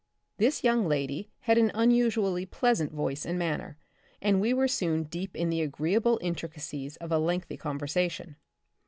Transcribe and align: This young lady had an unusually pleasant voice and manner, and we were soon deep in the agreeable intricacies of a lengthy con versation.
This 0.37 0.63
young 0.63 0.87
lady 0.87 1.29
had 1.41 1.59
an 1.59 1.69
unusually 1.75 2.43
pleasant 2.43 2.91
voice 2.91 3.23
and 3.23 3.37
manner, 3.37 3.77
and 4.19 4.41
we 4.41 4.51
were 4.51 4.67
soon 4.67 5.03
deep 5.03 5.35
in 5.35 5.51
the 5.51 5.61
agreeable 5.61 6.17
intricacies 6.23 6.95
of 6.97 7.11
a 7.11 7.19
lengthy 7.19 7.55
con 7.55 7.77
versation. 7.77 8.33